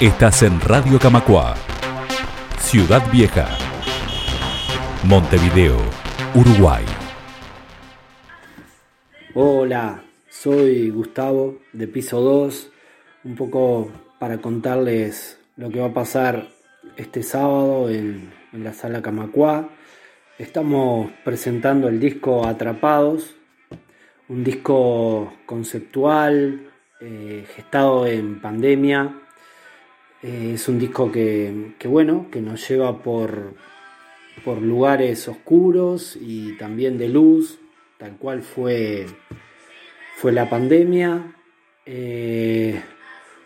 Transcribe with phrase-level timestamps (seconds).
[0.00, 1.54] Estás en Radio Camacua,
[2.58, 3.48] Ciudad Vieja,
[5.04, 5.78] Montevideo,
[6.34, 6.84] Uruguay.
[9.32, 12.72] Hola, soy Gustavo de Piso 2,
[13.24, 16.46] un poco para contarles lo que va a pasar
[16.98, 19.70] este sábado en, la sala Camacua.
[20.38, 23.34] Estamos presentando el disco Atrapados,
[24.28, 26.68] un disco conceptual,
[27.00, 29.22] eh, gestado en pandemia,
[30.26, 33.54] eh, es un disco que, bueno, que nos lleva por,
[34.44, 37.60] por lugares oscuros y también de luz,
[37.96, 39.06] tal cual fue,
[40.16, 41.32] fue la pandemia.
[41.84, 42.82] Eh,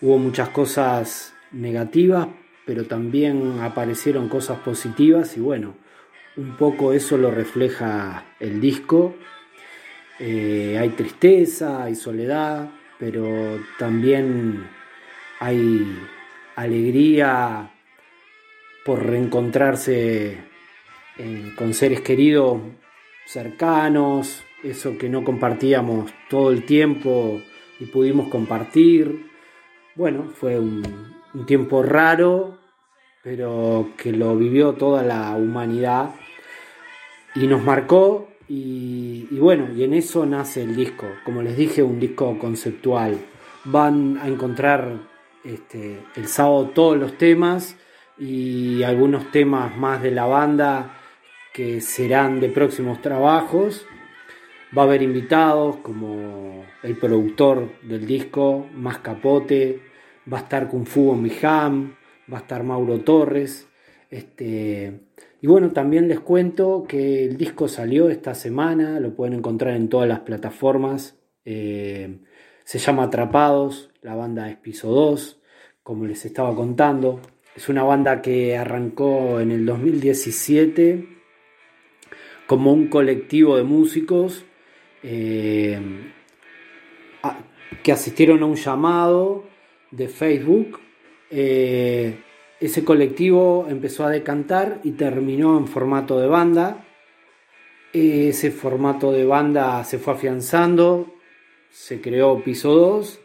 [0.00, 2.26] hubo muchas cosas negativas,
[2.66, 5.76] pero también aparecieron cosas positivas y bueno,
[6.36, 9.14] un poco eso lo refleja el disco.
[10.18, 14.66] Eh, hay tristeza, hay soledad, pero también
[15.38, 15.86] hay
[16.56, 17.70] alegría
[18.84, 20.38] por reencontrarse
[21.18, 22.60] eh, con seres queridos
[23.26, 27.40] cercanos, eso que no compartíamos todo el tiempo
[27.80, 29.30] y pudimos compartir.
[29.94, 30.82] Bueno, fue un,
[31.46, 32.58] tiempo raro,
[33.22, 36.14] pero que lo vivió toda la humanidad
[37.34, 41.06] y nos marcó y, y, bueno, y en eso nace el disco.
[41.24, 43.18] Como les dije, un disco conceptual.
[43.64, 45.13] Van a encontrar
[45.44, 47.76] este, el sábado todos los temas
[48.18, 50.96] y algunos temas más de la banda
[51.52, 53.86] que serán de próximos trabajos.
[54.76, 59.80] Va a haber invitados como el productor del disco, Más Capote,
[60.30, 61.94] va a estar Kung Fu Mijam,
[62.32, 63.68] va a estar Mauro Torres.
[64.10, 65.00] Este,
[65.40, 69.88] y bueno, también les cuento que el disco salió esta semana, lo pueden encontrar en
[69.88, 71.18] todas las plataformas.
[71.44, 72.18] Eh,
[72.64, 75.40] se llama Atrapados, la banda es Piso 2,
[75.82, 77.20] como les estaba contando.
[77.56, 81.08] Es una banda que arrancó en el 2017
[82.46, 84.44] como un colectivo de músicos
[85.02, 85.80] eh,
[87.82, 89.44] que asistieron a un llamado
[89.90, 90.80] de Facebook.
[91.30, 92.18] Eh,
[92.60, 96.84] ese colectivo empezó a decantar y terminó en formato de banda.
[97.94, 101.14] Ese formato de banda se fue afianzando,
[101.70, 103.20] se creó Piso 2,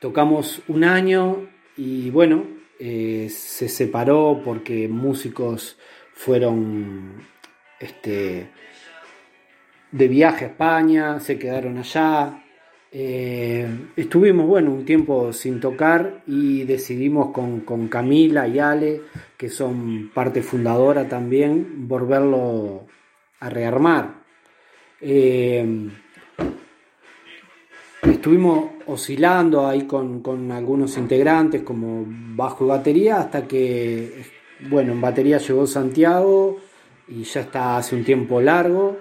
[0.00, 2.44] tocamos un año y bueno,
[2.80, 5.78] eh, se separó porque músicos
[6.14, 7.22] fueron
[7.78, 8.50] este,
[9.92, 12.42] de viaje a España, se quedaron allá.
[12.92, 19.02] Eh, estuvimos, bueno, un tiempo sin tocar y decidimos con, Camila y Ale,
[19.36, 22.86] que son parte fundadora también, volverlo
[23.38, 24.20] a rearmar.
[25.00, 25.88] Eh,
[28.12, 34.24] estuvimos oscilando ahí con, algunos integrantes como bajo y batería hasta que,
[34.68, 36.58] bueno, en batería llegó Santiago
[37.08, 38.98] y ya está hace un tiempo largo.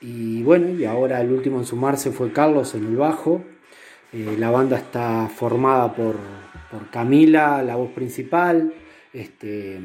[0.00, 3.42] Y bueno, y ahora el último en sumarse fue Carlos en el bajo.
[4.12, 6.16] Eh, la banda está formada por,
[6.90, 8.74] Camila, la voz principal,
[9.12, 9.78] este,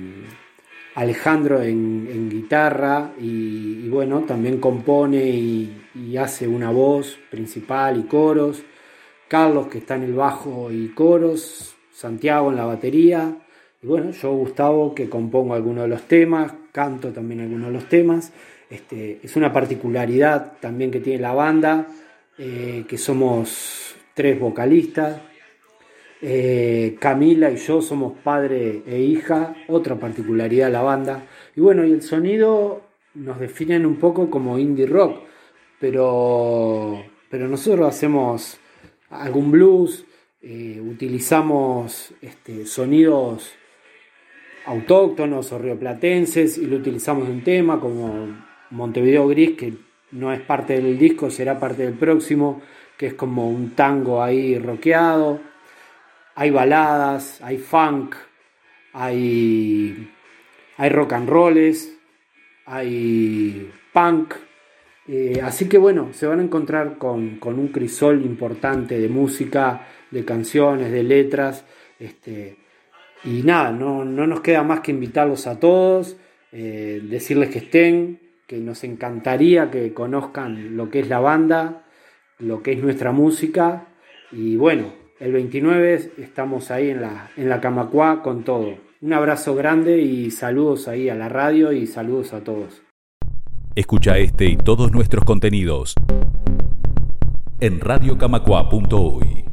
[0.96, 5.76] Alejandro en, guitarra y, bueno, también compone y,
[6.18, 8.64] hace una voz principal y coros.
[9.28, 13.38] Carlos que está en el bajo y coros, Santiago en la batería.
[13.82, 17.88] Y bueno, yo Gustavo que compongo algunos de los temas, canto también algunos de los
[17.88, 18.34] temas.
[18.70, 21.88] Este, es una particularidad también que tiene la banda,
[22.38, 25.22] eh, que somos tres vocalistas,
[26.22, 31.26] eh, Camila y yo somos padre e hija, otra particularidad de la banda.
[31.56, 32.82] Y bueno, y el sonido
[33.14, 35.22] nos definen un poco como indie rock,
[35.80, 38.58] pero, pero nosotros hacemos
[39.10, 40.06] algún blues,
[40.42, 43.54] eh, utilizamos este, sonidos
[44.66, 48.28] autóctonos o rioplatenses y lo utilizamos en tema como
[48.70, 49.74] Montevideo Gris, que
[50.12, 52.62] no es parte del disco, será parte del próximo,
[52.98, 55.49] que es como un tango ahí rockeado
[56.40, 58.16] hay baladas, hay funk,
[58.94, 60.10] hay,
[60.78, 61.94] hay rock and rolls,
[62.66, 64.36] hay punk.
[65.10, 70.24] Eh, así que bueno, se van a encontrar con, un crisol importante de música, de
[70.24, 71.66] canciones, de letras.
[72.00, 72.56] Este,
[73.26, 76.16] y nada, no, nos queda más que invitarlos a todos,
[76.54, 81.84] eh, decirles que estén, que nos encantaría que conozcan lo que es la banda,
[82.38, 83.88] lo que es nuestra música.
[84.32, 88.76] Y bueno, el 29 estamos ahí en la, en la Camacuá con todo.
[89.02, 92.82] Un abrazo grande y saludos ahí a la radio y saludos a todos.
[93.76, 95.96] Escucha este y todos nuestros contenidos
[97.60, 99.49] en radiocamacua.uy.